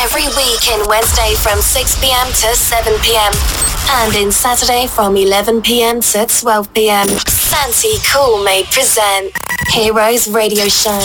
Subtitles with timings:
[0.00, 2.26] Every week in Wednesday from 6 p.m.
[2.28, 3.32] to 7 p.m.
[3.90, 6.00] And in Saturday from 11 p.m.
[6.00, 7.08] to 12 p.m.
[7.26, 9.32] Santi Cool may present
[9.70, 10.98] Heroes Radio Show.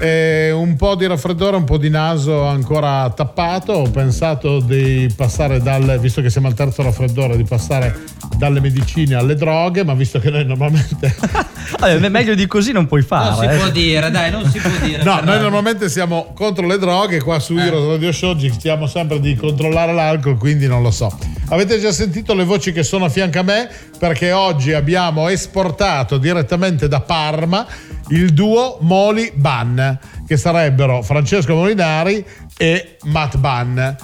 [0.00, 3.72] E un po' di raffreddore, un po' di naso ancora tappato.
[3.72, 9.14] Ho pensato di passare dal, visto che siamo al terzo raffreddore, di passare dalle medicine
[9.14, 11.14] alle droghe, ma visto che noi normalmente...
[11.78, 13.30] Vabbè, meglio di così non puoi fare.
[13.30, 13.58] Non si eh.
[13.58, 15.02] può dire, dai, non si può dire.
[15.12, 15.32] No, però.
[15.32, 19.92] noi normalmente siamo contro le droghe, qua su Heroes Radio Show cerchiamo sempre di controllare
[19.92, 21.16] l'alcol, quindi non lo so.
[21.48, 23.68] Avete già sentito le voci che sono a fianco a me?
[23.98, 27.66] Perché oggi abbiamo esportato direttamente da Parma
[28.08, 32.24] il duo Moli Ban, che sarebbero Francesco Molinari
[32.56, 33.96] e Matt Ban.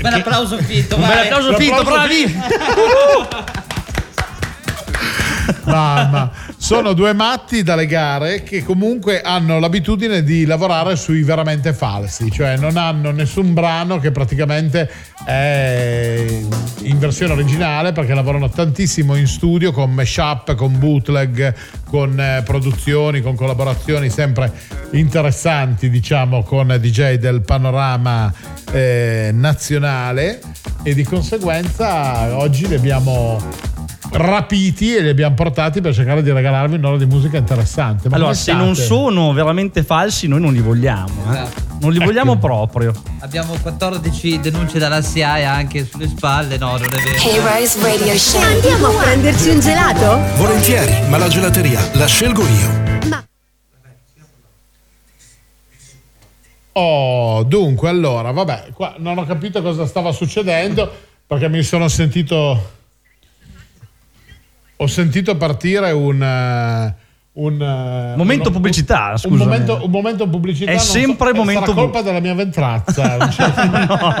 [0.00, 1.24] Bel applauso finto, Un bel vai.
[1.28, 2.40] applauso finto, L'applauso bravi!
[5.64, 6.30] Mamma,
[6.64, 12.56] sono due matti dalle gare che comunque hanno l'abitudine di lavorare sui veramente falsi, cioè
[12.56, 14.90] non hanno nessun brano che praticamente
[15.26, 16.24] è
[16.84, 21.54] in versione originale perché lavorano tantissimo in studio con mashup, con bootleg,
[21.84, 24.50] con eh, produzioni, con collaborazioni sempre
[24.92, 28.32] interessanti, diciamo, con DJ del panorama
[28.72, 30.40] eh, nazionale.
[30.82, 33.72] E di conseguenza oggi li abbiamo
[34.12, 38.08] rapiti e li abbiamo portati per cercare di regalarvi un'ora di musica interessante.
[38.08, 38.88] Ma Allora, se non state?
[38.88, 41.08] sono veramente falsi, noi non li vogliamo.
[41.28, 41.32] eh.
[41.32, 41.62] Esatto.
[41.80, 42.40] Non li vogliamo Ecco.
[42.46, 42.92] proprio.
[43.20, 46.56] Abbiamo 14 denunce dalla SIAE anche sulle spalle.
[46.56, 47.28] No, non è vero.
[47.28, 48.40] Heroes Radio Show.
[48.40, 50.20] Andiamo a prenderci un gelato?
[50.36, 52.82] Volentieri, ma la gelateria la scelgo io.
[53.08, 53.22] Ma
[56.76, 60.90] Oh, dunque, allora, vabbè, qua non ho capito cosa stava succedendo
[61.26, 62.72] perché mi sono sentito.
[64.76, 66.22] Ho sentito partire un.
[66.22, 66.94] eh,
[67.36, 69.38] un eh, Momento uno- pubblicità, un scusami.
[69.44, 70.70] momento, un momento pubblicità.
[70.70, 73.16] È non so- sempre eh, momento sarà bu- colpa della mia ventrazza.
[73.18, 73.68] non c'è-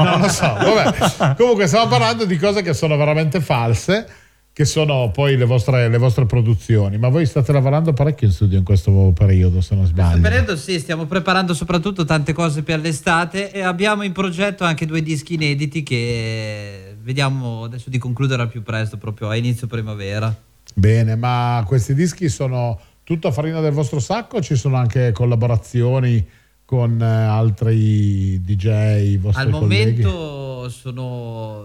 [0.02, 0.52] non lo so.
[0.52, 1.34] Vabbè.
[1.36, 4.06] Comunque, stiamo parlando di cose che sono veramente false,
[4.52, 6.98] che sono poi le vostre, le vostre produzioni.
[6.98, 10.22] Ma voi state lavorando parecchio in studio in questo periodo, se non In questo sbaglio.
[10.22, 15.02] periodo sì, stiamo preparando soprattutto tante cose per l'estate e abbiamo in progetto anche due
[15.02, 20.34] dischi inediti che vediamo adesso di concludere al più presto, proprio a inizio primavera.
[20.74, 25.12] Bene, ma questi dischi sono tutto a farina del vostro sacco o ci sono anche
[25.12, 26.26] collaborazioni
[26.64, 30.02] con eh, altri DJ, vostri Al colleghi?
[30.02, 31.64] momento sono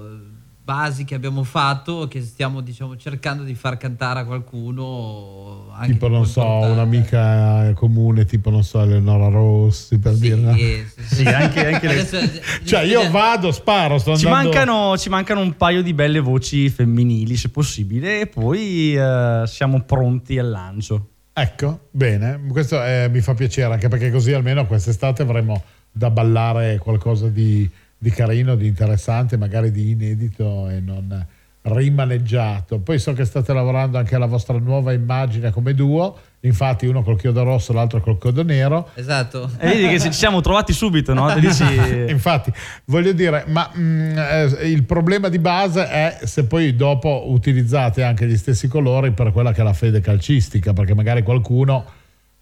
[0.69, 6.07] basi che abbiamo fatto che stiamo diciamo cercando di far cantare a qualcuno anche tipo,
[6.09, 6.73] non so, importante.
[6.73, 10.53] un'amica comune, tipo, non so, Eleonora Rossi, per Sì, dire.
[10.53, 11.15] sì, sì.
[11.15, 14.49] Sì, anche- anche le- Adesso, eh, Cioè, io vado, sparo, sto Ci andando...
[14.49, 19.81] mancano, ci mancano un paio di belle voci femminili, se possibile, e poi eh, siamo
[19.81, 21.07] pronti al lancio.
[21.33, 26.77] Ecco, bene, questo eh, mi fa piacere, anche perché così almeno quest'estate avremo da ballare
[26.77, 27.67] qualcosa di,
[28.01, 31.27] di carino, di interessante, magari di inedito e non
[31.61, 32.79] rimaneggiato.
[32.79, 37.19] Poi so che state lavorando anche alla vostra nuova immagine come duo, infatti uno col
[37.19, 38.89] chiodo rosso, l'altro col chiodo nero.
[38.93, 39.51] Esatto.
[39.59, 41.37] E vedi che ci siamo trovati subito, no?
[41.37, 41.65] Dici,
[42.09, 42.51] Infatti,
[42.85, 48.25] voglio dire, ma mm, eh, il problema di base è se poi dopo utilizzate anche
[48.25, 51.97] gli stessi colori per quella che è la fede calcistica, perché magari qualcuno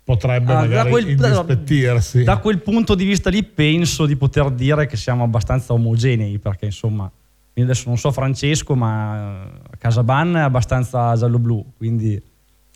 [0.07, 2.23] potrebbe Ah, magari indispettirsi.
[2.23, 6.63] Da quel punto di vista lì penso di poter dire che siamo abbastanza omogenei, perché
[6.63, 7.11] insomma,
[7.55, 12.21] io adesso non so Francesco, ma Casaban è abbastanza giallo-blu, quindi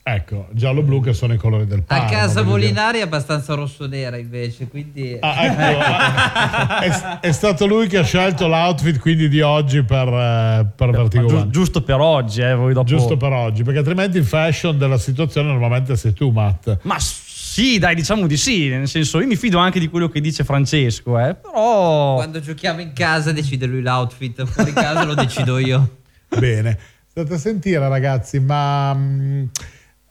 [0.04, 2.10] Ecco, giallo-blu che sono i colori del A Parma.
[2.10, 2.74] casa voglio dire.
[2.74, 5.16] Molinari è abbastanza rosso-nera invece, quindi...
[5.20, 10.08] Ah, ecco, ah, è, è stato lui che ha scelto l'outfit quindi di oggi per,
[10.08, 12.88] eh, per Vertigo giu- giusto per oggi, eh, voi dopo...
[12.88, 16.80] Giusto per oggi, perché altrimenti il fashion della situazione normalmente sei tu, Matt.
[16.82, 20.20] Ma sì, dai, diciamo di sì, nel senso io mi fido anche di quello che
[20.20, 22.16] dice Francesco, eh, però...
[22.16, 25.98] Quando giochiamo in casa decide lui l'outfit, fuori casa lo decido io.
[26.40, 26.76] Bene,
[27.08, 29.50] state a sentire ragazzi, ma mh,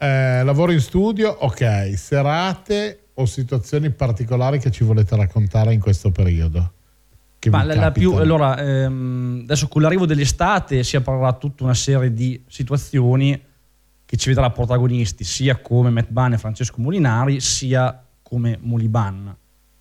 [0.00, 6.10] eh, lavoro in studio, ok, serate o situazioni particolari che ci volete raccontare in questo
[6.10, 6.72] periodo?
[7.50, 12.12] Ma la, la più, allora, ehm, adesso con l'arrivo dell'estate si aprirà tutta una serie
[12.12, 13.38] di situazioni
[14.06, 19.36] che ci vedrà protagonisti sia come Matt Bunn e Francesco Molinari sia come Moliban.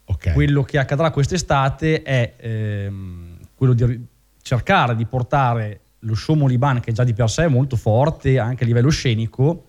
[0.06, 0.34] Ok.
[0.34, 4.06] Quello che accadrà quest'estate è ehm, quello di
[4.42, 8.64] cercare di portare lo show Moliban, che già di per sé è molto forte anche
[8.64, 9.69] a livello scenico,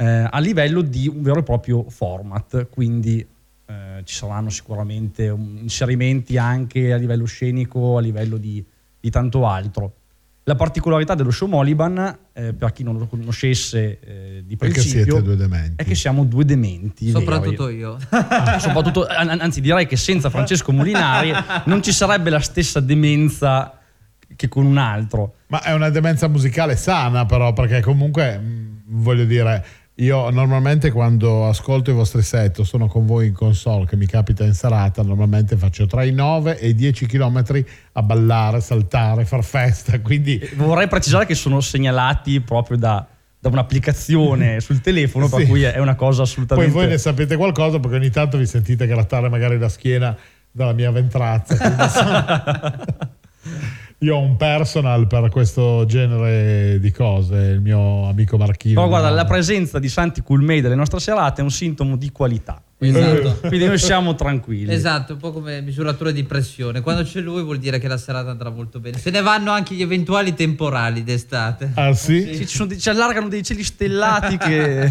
[0.00, 2.68] eh, a livello di un vero e proprio format.
[2.70, 3.24] Quindi
[3.66, 8.64] eh, ci saranno sicuramente inserimenti anche a livello scenico, a livello di,
[8.98, 9.92] di tanto altro.
[10.44, 15.22] La particolarità dello show Moliban, eh, per chi non lo conoscesse eh, di principio,
[15.76, 17.10] è che siamo due dementi.
[17.10, 17.78] Soprattutto veri.
[17.78, 17.98] io.
[18.58, 21.30] Soprattutto, an- anzi, direi che senza Francesco Molinari
[21.66, 23.78] non ci sarebbe la stessa demenza
[24.34, 25.34] che con un altro.
[25.48, 29.64] Ma è una demenza musicale sana, però, perché comunque mh, voglio dire,
[30.00, 34.06] io normalmente quando ascolto i vostri set o sono con voi in console, che mi
[34.06, 37.62] capita in serata, normalmente faccio tra i 9 e i 10 km
[37.92, 40.00] a ballare, saltare, far festa.
[40.00, 43.06] Quindi Vorrei precisare che sono segnalati proprio da,
[43.38, 45.46] da un'applicazione sul telefono, per Sì.
[45.46, 46.72] cui è una cosa poi assolutamente.
[46.72, 50.16] voi ne sapete qualcosa perché ogni tanto vi sentite grattare magari la schiena
[50.50, 51.56] dalla mia ventrazza.
[54.02, 58.76] Io ho un personal per questo genere di cose, il mio amico Marchino.
[58.76, 62.62] Però guarda, la presenza di Santi Coolmade delle nostre serate è un sintomo di qualità.
[62.78, 63.48] Quindi, Esatto.
[63.48, 64.72] quindi noi siamo tranquilli.
[64.72, 66.80] Esatto, un po' come misuratore di pressione.
[66.80, 68.96] Quando c'è lui vuol dire che la serata andrà molto bene.
[68.96, 71.72] Se ne vanno anche gli eventuali temporali d'estate.
[71.74, 72.22] Ah sì?
[72.22, 74.90] Sì, ci, sono ci allargano dei cieli stellati che...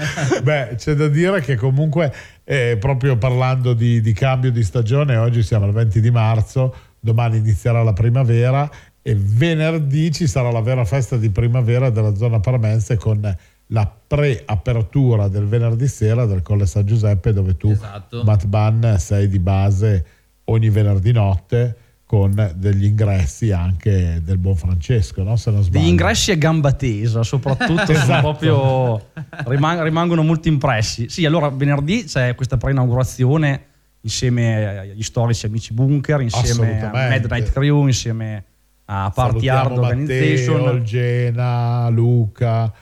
[0.42, 2.12] Beh, c'è da dire che comunque,
[2.44, 7.38] eh, proprio parlando di, di cambio di stagione, oggi siamo al 20 di marzo, domani
[7.38, 8.70] inizierà la primavera
[9.02, 13.36] e venerdì ci sarà la vera festa di primavera della zona parmense con
[13.72, 18.22] la pre-apertura del venerdì sera del Colle San Giuseppe dove tu, Esatto.
[18.24, 20.04] Matt sei di base
[20.44, 25.36] ogni venerdì notte con degli ingressi anche del buon Francesco, no?
[25.36, 25.78] Se non sbaglio.
[25.78, 28.20] Degli ingressi a gamba tesa, soprattutto, sono Esatto.
[28.20, 29.06] proprio
[29.46, 31.08] rimang- rimangono molto impressi.
[31.08, 33.66] Sì, allora venerdì c'è questa pre-inaugurazione
[34.02, 37.18] insieme agli storici amici Bunker, insieme a Assolutamente.
[37.18, 38.44] Midnight Crew, insieme
[38.86, 42.72] a Party Hard Salutiamo Organization, Matteo, Gena, Luca,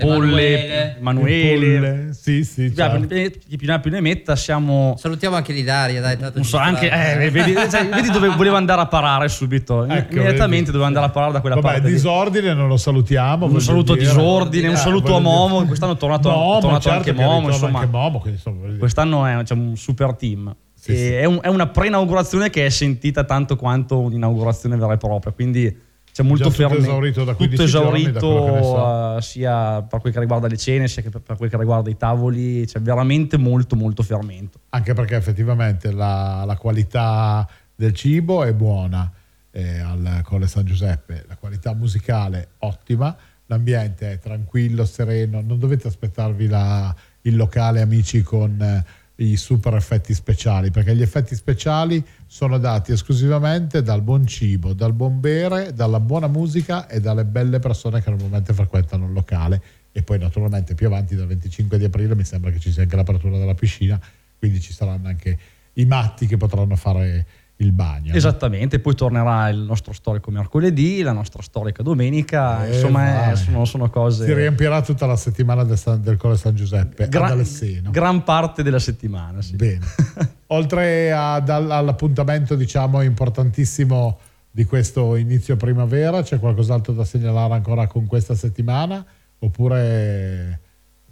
[0.00, 1.78] Polle, Emanuele.
[1.78, 2.12] Pulle.
[2.14, 3.06] Sì, sì, certo.
[3.06, 4.94] chi più ne più ne metta, siamo...
[4.98, 6.16] Salutiamo anche l'Ilaria, dai.
[6.18, 9.84] tanto Non so, anche, eh, vedi, cioè, vedi dove voleva andare a parare subito.
[9.84, 10.70] Ecco, Immediatamente vedi.
[10.72, 11.86] doveva andare a parare da quella Vabbè, parte.
[11.88, 11.92] lì.
[11.94, 13.46] disordine non lo salutiamo.
[13.46, 14.06] Un saluto a dire.
[14.08, 15.66] Disordine, un Eh, saluto a Momo, dire.
[15.66, 17.78] quest'anno è tornato, Momo, è tornato certo anche che Momo, insomma.
[17.80, 18.76] anche Momo, quindi, insomma.
[18.78, 20.54] Quest'anno è c'è un super team.
[20.74, 21.12] Sì, E sì.
[21.12, 25.32] È, un- è una pre-inaugurazione che è sentita tanto quanto un'inaugurazione vera e propria.
[25.32, 30.48] Quindi c'è molto tutto esaurito da 15 tutto esaurito, eh, sia per quel che riguarda
[30.48, 32.66] le cene, sia che per, per quel che riguarda i tavoli.
[32.66, 34.60] C'è veramente molto, molto fermento.
[34.70, 39.10] Anche perché effettivamente la, la qualità del cibo è buona
[39.50, 43.16] eh, al Colle San Giuseppe, la qualità musicale ottima,
[43.46, 48.84] l'ambiente è tranquillo, sereno, non dovete aspettarvi la- il locale amici con eh,
[49.20, 54.94] i super effetti speciali, perché gli effetti speciali sono dati esclusivamente dal buon cibo, dal
[54.94, 59.62] buon bere, dalla buona musica e dalle belle persone che normalmente frequentano il locale.
[59.92, 62.96] E poi naturalmente più avanti dal 25 di aprile mi sembra che ci sia anche
[62.96, 64.00] l'apertura della piscina,
[64.38, 65.38] quindi ci saranno anche
[65.74, 67.26] i matti che potranno fare
[67.60, 68.10] il bagno.
[68.10, 68.16] no?
[68.16, 73.36] Esattamente, poi tornerà il nostro storico mercoledì, la nostra storica domenica, Eh, insomma eh, vai.
[73.36, 74.24] sono, sono cose...
[74.24, 77.90] Si riempirà tutta la settimana del, San- del Colle San Giuseppe Gra- ad Alesseno.
[77.90, 79.56] gran parte della settimana, sì.
[79.56, 79.84] Bene.
[80.48, 84.18] Oltre ad- all- all'appuntamento, diciamo, importantissimo
[84.50, 89.04] di questo inizio primavera, c'è qualcos'altro da segnalare ancora con questa settimana?
[89.38, 90.60] Oppure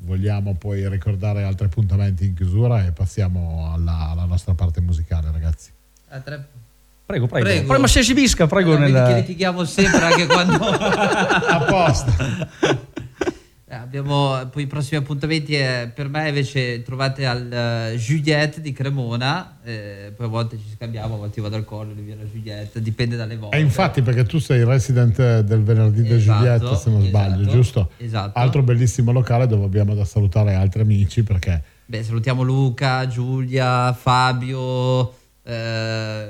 [0.00, 5.70] vogliamo poi ricordare altri appuntamenti in chiusura e passiamo alla, alla nostra parte musicale, ragazzi?
[6.24, 6.46] Tre-
[7.06, 7.46] Prego, prego.
[7.46, 7.66] Prego.
[7.66, 8.74] Prego, ma si esibisca, prego.
[8.74, 12.12] Eh, vedi nel- che litighiamo sempre anche quando A posto.
[13.70, 17.52] Eh, abbiamo poi i prossimi appuntamenti eh, per me invece trovate al
[17.92, 21.66] eh, Juliette di Cremona eh, poi a volte ci scambiamo a volte io vado al
[21.66, 25.62] collo lui viene a Juliette dipende dalle volte E infatti perché tu sei resident del
[25.62, 27.90] venerdì Esatto, Giulietta, se non sbaglio, esatto, giusto?
[27.98, 28.38] esatto.
[28.38, 35.12] Altro bellissimo locale dove abbiamo da salutare altri amici perché Beh, salutiamo Luca, Giulia, Fabio
[35.48, 36.28] eh,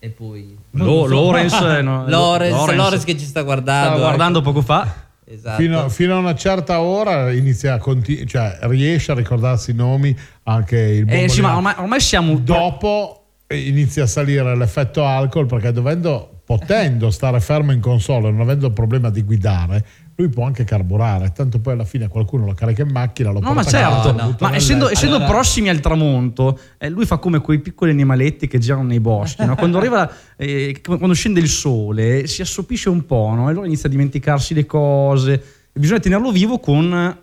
[0.00, 2.76] e poi Lo- Lorenz, eh, no, Lorenz, Lorenz.
[2.78, 3.86] Lorenz che ci sta guardando.
[3.86, 4.82] Stavo guardando poco fa.
[4.82, 5.06] ecco.
[5.30, 5.60] Esatto.
[5.60, 10.16] fino, fino a una certa ora inizia a continu- cioè riesce a ricordarsi i nomi
[10.44, 12.38] anche il buon Eh, sì, ma ormai, ormai siamo...
[12.38, 18.40] dopo eh, inizia a salire l'effetto alcol perché dovendo potendo stare fermo in console non
[18.40, 19.84] avendo il problema di guidare
[20.20, 23.52] lui può anche carburare, tanto poi alla fine qualcuno lo carica in macchina, lo No,
[23.52, 26.88] ma porta a casa, certo, lo butta ma essendo, essendo Allora- prossimi al tramonto, eh,
[26.88, 29.44] lui fa come quei piccoli animaletti che girano nei boschi.
[29.44, 29.54] no?
[29.54, 33.46] Quando, arriva, eh, quando scende il sole, si assopisce un po', no?
[33.46, 35.40] e allora inizia a dimenticarsi le cose.
[35.72, 37.16] Bisogna tenerlo vivo con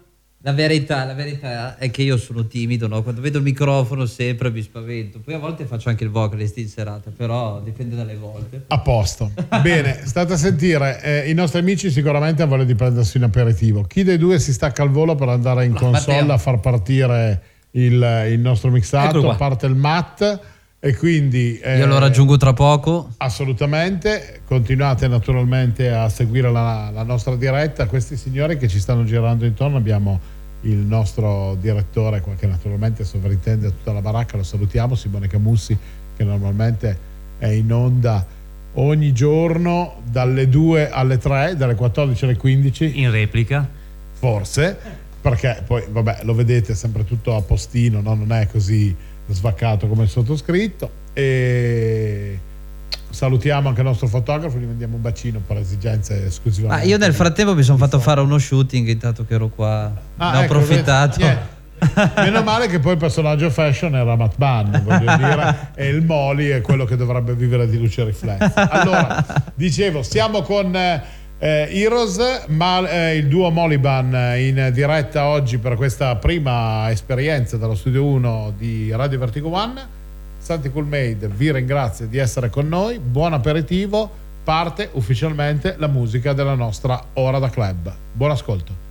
[0.46, 3.02] La verità, la verità è che io sono timido, no?
[3.02, 5.20] quando vedo il microfono sempre mi spavento.
[5.20, 8.66] Poi a volte faccio anche il vocalist in serata, però dipende dalle volte.
[8.68, 9.32] A posto.
[9.64, 13.82] Bene, state a sentire, eh, i nostri amici sicuramente hanno voglia di prendersi un aperitivo.
[13.86, 16.34] Chi dei due si stacca al volo per andare in console Matteo.
[16.36, 20.40] a far partire il, il nostro mixato, a parte il mat
[20.80, 21.58] e quindi...
[21.58, 23.14] eh, Io lo raggiungo tra poco.
[23.18, 27.88] Assolutamente, continuate naturalmente a seguire la, la nostra diretta.
[27.88, 30.34] Questi signori che ci stanno girando intorno abbiamo
[30.66, 35.78] il nostro direttore che naturalmente sovrintende tutta la baracca, lo salutiamo, Simone Camussi
[36.16, 36.98] che normalmente
[37.38, 38.26] è in onda
[38.74, 43.68] ogni giorno dalle 2 alle 3, dalle 14 alle 15 in replica.
[44.14, 44.78] forse,
[45.22, 48.14] perché poi vabbè lo vedete sempre tutto a postino, no?
[48.14, 48.96] non è così
[49.28, 51.04] svaccato come il sottoscritto.
[51.14, 52.40] E
[53.16, 56.86] salutiamo anche il nostro fotografo, gli mandiamo un bacino per esigenze esclusivamente.
[56.86, 59.92] io nel frattempo mi sono fatto fare uno shooting intanto che ero qua.
[60.18, 61.18] Ah, ne ho ecco, approfittato.
[61.20, 61.24] vedi?
[61.24, 61.54] Niente.
[62.22, 66.50] Meno male che poi il personaggio fashion era Matt Bunn, voglio dire, e il Moli
[66.50, 68.70] è quello che dovrebbe vivere di luce riflessa.
[68.70, 69.24] Allora,
[69.56, 71.02] dicevo, siamo con eh,
[71.40, 78.04] Heroes, ma eh, il duo Moliban in diretta oggi per questa prima esperienza dallo studio
[78.06, 79.95] 1 di Radio Vertigo One.
[80.46, 84.08] Santi Cool Made vi ringrazio di essere con noi, buon aperitivo,
[84.44, 87.92] parte ufficialmente la musica della nostra ora da club.
[88.14, 88.85] Buon ascolto.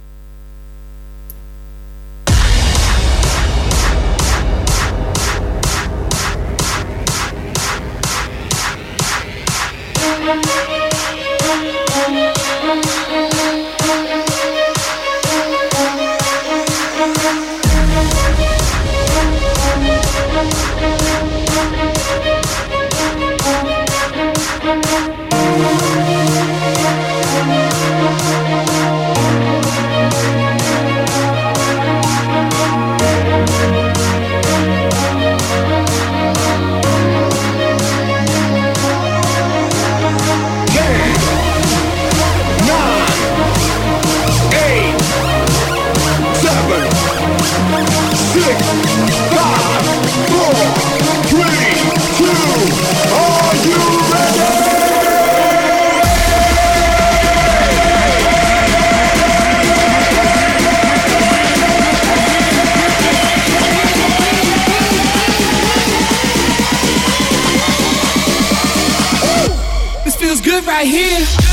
[70.84, 71.43] Right here.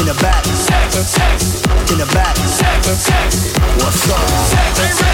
[0.00, 0.44] in the back.
[0.44, 1.62] Sex, sex.
[1.92, 2.36] In the back.
[2.36, 3.52] Sex, sex.
[3.76, 4.28] What's up?
[4.28, 5.09] Sex,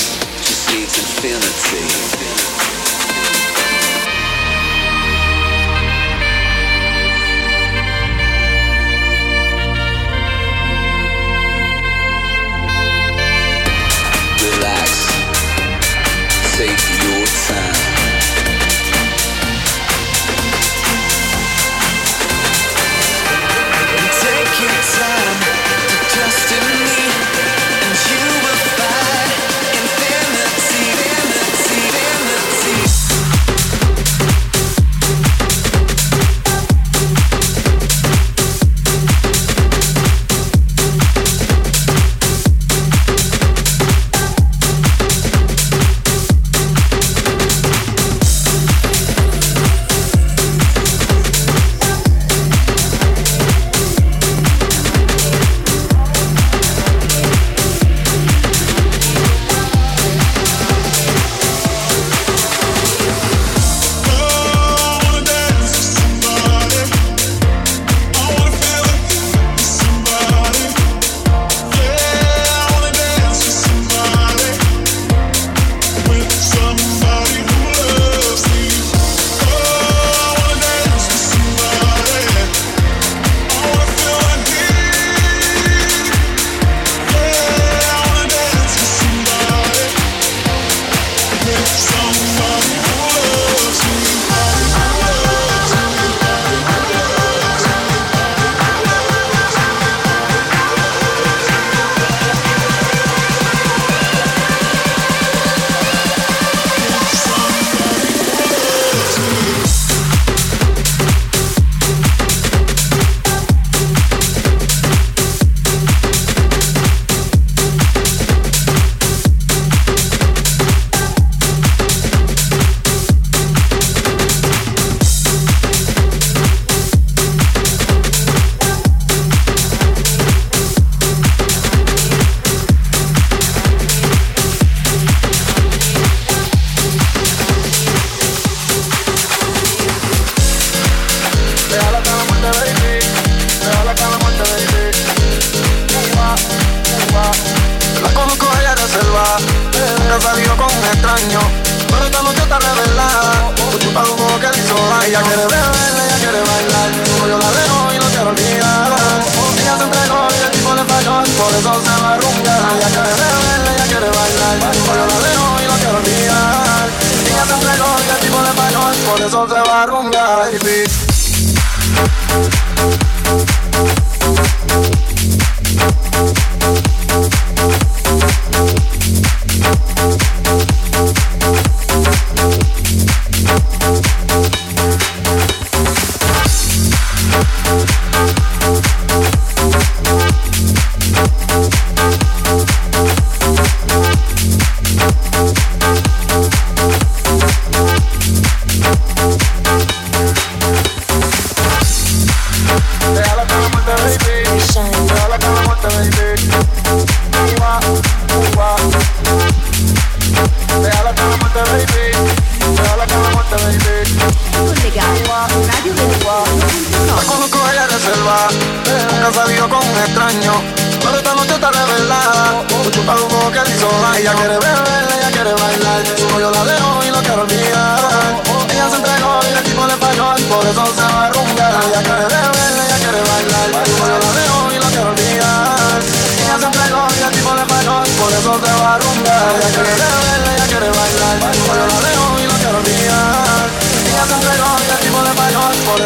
[0.00, 2.99] She seeks infinity.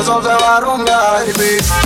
[0.05, 0.61] songs that I
[1.32, 1.84] baby.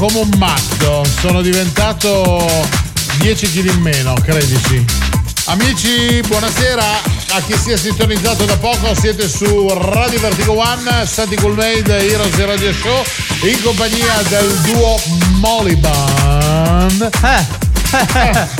[0.00, 2.48] Come un matto, sono diventato
[3.18, 4.82] 10 kg in meno, credici.
[5.44, 6.82] Amici, buonasera
[7.32, 12.10] a chi si è sintonizzato da poco, siete su Radio Vertigo One, Santi Cool Made,
[12.10, 13.02] Heroes e Radio Show,
[13.42, 14.98] in compagnia del duo
[15.38, 17.10] Moliban.
[17.22, 18.58] Eh.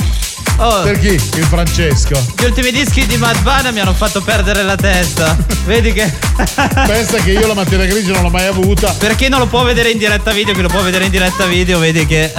[0.61, 1.13] Per chi?
[1.13, 2.23] Il Francesco.
[2.37, 5.35] Gli ultimi dischi di Madvana mi hanno fatto perdere la testa.
[5.65, 6.03] Vedi che.
[6.85, 8.93] Pensa che io la materia grigia non l'ho mai avuta.
[8.93, 11.47] Per chi non lo può vedere in diretta video, chi lo può vedere in diretta
[11.47, 12.31] video, vedi che.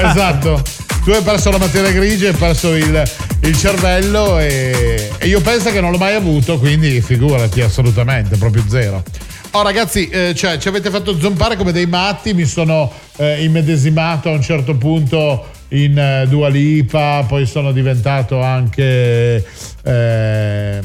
[0.00, 0.62] Esatto.
[1.04, 3.02] Tu hai perso la materia grigia, hai perso il,
[3.40, 8.64] il cervello e, e io penso che non l'ho mai avuto, quindi figurati assolutamente, proprio
[8.70, 9.02] zero.
[9.50, 14.30] Oh ragazzi, eh, cioè, ci avete fatto zompare come dei matti, mi sono eh, immedesimato
[14.30, 19.44] a un certo punto in eh, Dua Lipa, poi sono diventato anche
[19.82, 20.80] ehm,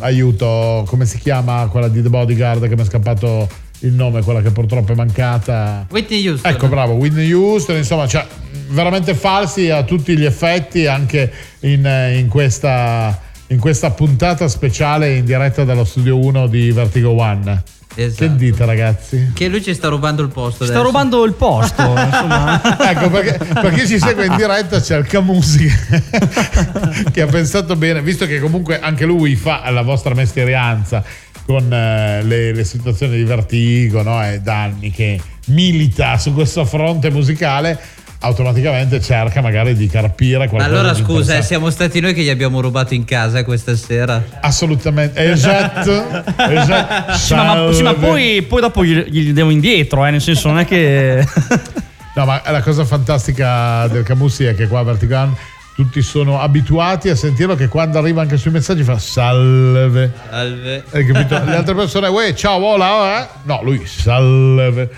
[0.00, 3.48] aiuto, come si chiama quella di The Bodyguard che mi è scappato
[3.80, 5.86] il nome, quella che purtroppo è mancata.
[5.90, 6.52] Whitney Houston.
[6.52, 8.26] Ecco, bravo, Whitney Houston, insomma, cioè,
[8.68, 13.18] veramente falsi a tutti gli effetti anche in, eh, in questa,
[13.48, 17.62] in questa puntata speciale in diretta dallo studio 1 di Vertigo One.
[17.94, 18.24] Esatto.
[18.24, 19.32] Che dite ragazzi?
[19.34, 20.64] Che lui ci sta rubando il posto.
[20.64, 20.82] Sta adesso.
[20.82, 25.68] rubando il posto, ecco perché per chi ci segue in diretta c'è il Camusi
[27.12, 31.02] che ha pensato bene, visto che comunque anche lui fa la vostra mestierianza
[31.44, 34.22] con eh, le, le situazioni di vertigo, no?
[34.22, 37.78] è da anni che milita su questo fronte musicale,
[38.20, 42.22] automaticamente cerca magari di carpire Ma qualcosa allora di scusa, eh, siamo stati noi che
[42.22, 44.22] gli abbiamo rubato in casa questa sera.
[44.40, 45.90] Assolutamente, esatto.
[46.36, 47.12] esatto.
[47.14, 50.48] Sì, ma, ma- sì, ma poi, poi dopo gli, gli devo indietro, eh, nel senso
[50.48, 51.26] non è che...
[52.12, 55.32] No, ma la cosa fantastica del Camusi è che qua a Vertigan
[55.80, 60.12] tutti sono abituati a sentirlo che quando arriva anche sui messaggi fa salve.
[60.28, 60.84] Salve.
[60.90, 61.42] Hai capito?
[61.42, 63.28] Le altre persone, uè, ciao, hola, eh?
[63.44, 64.90] No, lui salve.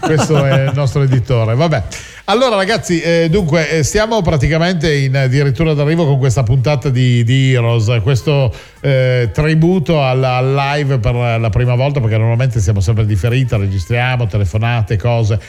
[0.00, 1.54] Questo è il nostro editore.
[1.54, 1.82] Vabbè.
[2.24, 7.52] Allora, ragazzi, eh, dunque, eh, stiamo praticamente in addirittura d'arrivo con questa puntata di, di
[7.52, 13.56] Heroes, questo eh, tributo al, live per la prima volta, perché normalmente siamo sempre differita,
[13.56, 15.40] registriamo, telefonate, cose.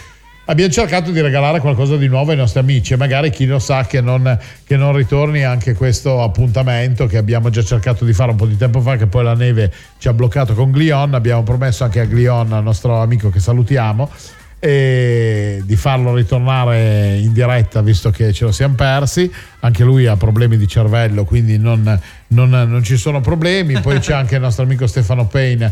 [0.46, 3.86] Abbiamo cercato di regalare qualcosa di nuovo ai nostri amici e magari chi lo sa
[3.86, 8.38] che non, che non ritorni anche questo appuntamento che abbiamo già cercato di fare un
[8.38, 11.14] po' di tempo fa, che poi la neve ci ha bloccato con Glion.
[11.14, 14.10] Abbiamo promesso anche a Glion, al nostro amico che salutiamo,
[14.60, 19.32] e di farlo ritornare in diretta visto che ce lo siamo persi.
[19.60, 23.80] Anche lui ha problemi di cervello, quindi non, non- non ci sono problemi.
[23.80, 25.72] Poi c'è anche il nostro amico Stefano Payne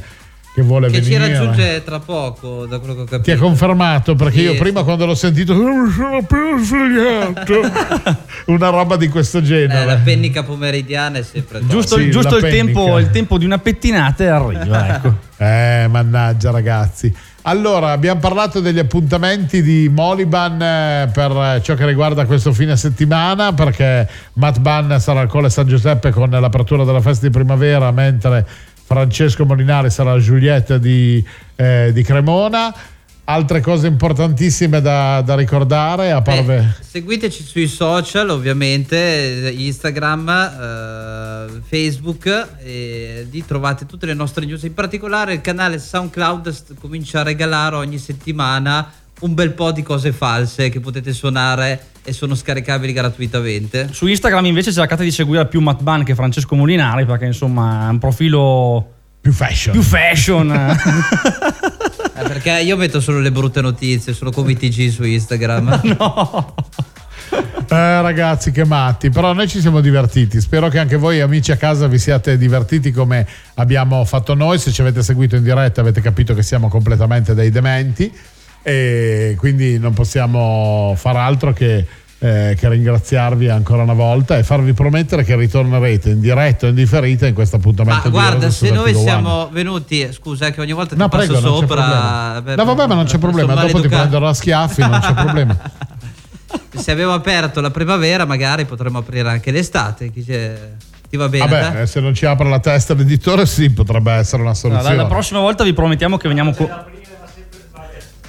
[0.60, 1.34] che vuole Che ci venire.
[1.34, 3.22] raggiunge tra poco, da quello che ho capito.
[3.22, 8.18] Ti ha confermato perché Sì, io prima quando l'ho sentito non mi sono appena svegliato
[8.52, 11.62] una roba di questo Eh, la genere pennica pomeridiana è sempre.
[11.66, 15.16] Giusto, Sì, giusto il, tempo, il tempo di una pettinata e arriva, ecco.
[15.38, 21.86] eh mannaggia ragazzi allora abbiamo parlato degli appuntamenti di Moliban eh, per eh, ciò che
[21.86, 27.00] riguarda questo fine settimana perché Matt Ban sarà al Colle San Giuseppe con l'apertura della
[27.00, 28.46] festa di primavera mentre
[28.90, 31.24] Francesco Molinari sarà Giulietta di,
[31.56, 32.74] eh, di Cremona
[33.26, 40.30] altre cose importantissime da, da ricordare a parte Beh, seguiteci sui social, ovviamente, eh, Instagram,
[40.30, 44.64] eh, Facebook, e lì trovate tutte le nostre news.
[44.64, 50.12] In particolare il canale SoundCloud comincia a regalare ogni settimana un bel po' di cose
[50.12, 53.90] false che potete suonare e sono scaricabili gratuitamente.
[53.92, 57.90] Su Instagram invece cercate di seguire più Matt Ban che Francesco Molinari perché insomma è
[57.90, 59.74] un profilo più fashion.
[59.74, 60.78] Più fashion.
[62.20, 65.80] Eh, perché io metto solo le brutte notizie, solo come i TG su Instagram.
[65.98, 66.54] no.
[67.32, 70.42] Eh, ragazzi, che matti, però noi ci siamo divertiti.
[70.42, 74.60] Spero che anche voi, amici a casa, vi siate divertiti come abbiamo fatto noi.
[74.60, 78.12] Se ci avete seguito in diretta, avete capito che siamo completamente dei dementi
[78.62, 81.86] e quindi non possiamo far altro che,
[82.20, 86.76] eh, che ringraziarvi ancora una volta e farvi promettere che ritornerete in diretta o in
[86.76, 88.02] differita in questo appuntamento.
[88.04, 89.10] Ma di guarda, se noi Vertigo One.
[89.10, 92.42] siamo venuti, scusa eh, che ogni volta ti No, passo prego, sopra.
[92.44, 93.54] per- No, vabbè, ma non c'è problema.
[93.56, 95.58] Dopo ti prenderò a schiaffi, non c'è problema.
[96.76, 100.12] Se abbiamo aperto la primavera, magari potremmo aprire anche l'estate.
[100.12, 100.58] Chi c'è-
[101.10, 101.48] Ti va bene?
[101.48, 104.96] Vabbè, eh, se non ci apre la testa l'editore, sì, potrebbe essere una No, soluzione.
[104.96, 106.52] la, la prossima volta vi promettiamo che veniamo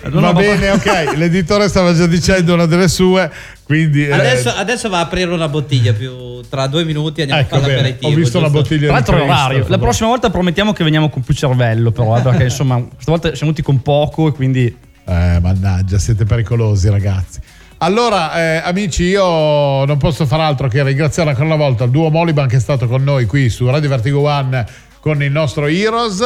[0.02, 0.20] con...
[0.20, 1.14] Va bene, ok.
[1.16, 3.30] L'editore stava già dicendo una delle sue,
[3.64, 4.06] quindi.
[4.06, 7.60] eh, Adesso, adesso va a aprire una bottiglia più tra due minuti andiamo Ecco, a
[7.60, 8.12] fare l'aperitivo.
[8.12, 8.60] ho visto la giusto?
[8.62, 9.64] bottiglia Tra l'altro è orario.
[9.68, 13.52] La prossima volta promettiamo che veniamo con più cervello, però, eh, perché insomma, stavolta siamo
[13.52, 14.66] venuti con poco e quindi.
[14.66, 17.40] Eh, mannaggia, siete pericolosi, ragazzi.
[17.78, 22.10] Allora, eh, amici, io non posso far altro che ringraziare ancora una volta il duo
[22.10, 24.66] Moliban che è stato con noi qui su Radio Vertigo One
[25.00, 26.20] con il nostro Heroes.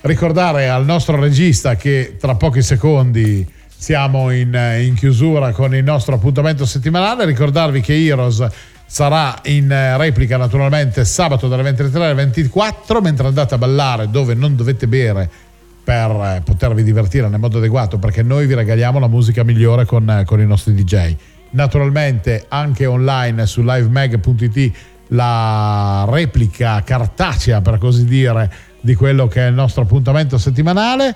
[0.00, 6.14] Ricordare al nostro regista che tra pochi secondi siamo in, in chiusura con il nostro
[6.14, 7.24] appuntamento settimanale.
[7.24, 8.46] Ricordarvi che Heroes
[8.86, 14.34] sarà in eh, replica naturalmente sabato dalle 23 alle 24 mentre andate a ballare dove
[14.34, 15.28] non dovete bere
[15.82, 20.08] per eh, potervi divertire nel modo adeguato perché noi vi regaliamo la musica migliore con,
[20.08, 21.14] eh, con i nostri DJ.
[21.50, 24.72] Naturalmente anche online su livemag.it
[25.08, 28.50] la replica cartacea per così dire
[28.88, 31.14] di quello che è il nostro appuntamento settimanale.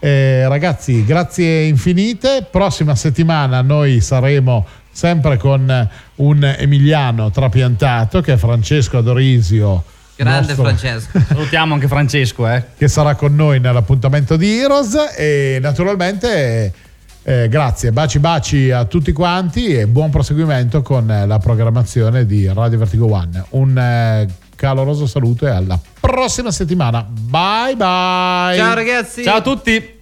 [0.00, 2.44] Eh, ragazzi, grazie infinite.
[2.50, 9.84] Prossima settimana noi saremo sempre con un Emiliano trapiantato che è Francesco Adorisio.
[10.16, 11.20] Grande nostro- Francesco.
[11.24, 12.64] Salutiamo anche Francesco, eh.
[12.76, 16.72] che sarà con noi nell'appuntamento di Heroes e naturalmente
[17.22, 22.78] eh, grazie, baci baci a tutti quanti e buon proseguimento con la programmazione di Radio
[22.78, 23.44] Vertigo One.
[23.50, 27.06] Un eh, caloroso saluto e alla prossima settimana.
[27.08, 28.56] Bye bye.
[28.56, 29.22] Ciao ragazzi.
[29.22, 29.93] Ciao a tutti.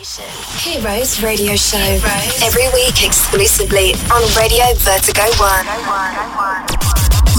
[0.00, 2.00] Heroes Radio Show.
[2.42, 5.66] Every week exclusively on Radio Vertigo One.